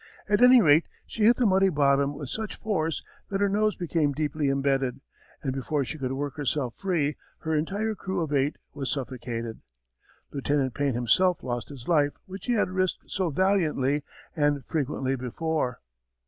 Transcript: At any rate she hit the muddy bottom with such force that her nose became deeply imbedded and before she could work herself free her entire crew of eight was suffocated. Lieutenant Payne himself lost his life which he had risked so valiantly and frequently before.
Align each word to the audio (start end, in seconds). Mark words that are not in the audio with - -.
At 0.27 0.41
any 0.41 0.63
rate 0.63 0.89
she 1.05 1.25
hit 1.25 1.35
the 1.35 1.45
muddy 1.45 1.69
bottom 1.69 2.15
with 2.15 2.29
such 2.29 2.55
force 2.55 3.03
that 3.29 3.39
her 3.39 3.47
nose 3.47 3.75
became 3.75 4.13
deeply 4.13 4.49
imbedded 4.49 4.99
and 5.43 5.53
before 5.53 5.83
she 5.83 5.99
could 5.99 6.11
work 6.13 6.37
herself 6.37 6.73
free 6.75 7.17
her 7.41 7.53
entire 7.53 7.93
crew 7.93 8.21
of 8.21 8.33
eight 8.33 8.55
was 8.73 8.91
suffocated. 8.91 9.61
Lieutenant 10.31 10.73
Payne 10.73 10.95
himself 10.95 11.43
lost 11.43 11.69
his 11.69 11.87
life 11.87 12.13
which 12.25 12.47
he 12.47 12.53
had 12.53 12.69
risked 12.71 13.11
so 13.11 13.29
valiantly 13.29 14.03
and 14.35 14.65
frequently 14.65 15.15
before. 15.15 15.81